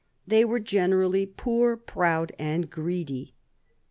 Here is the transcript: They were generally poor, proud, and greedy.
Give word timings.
They 0.25 0.43
were 0.43 0.59
generally 0.59 1.27
poor, 1.27 1.77
proud, 1.77 2.31
and 2.39 2.71
greedy. 2.71 3.35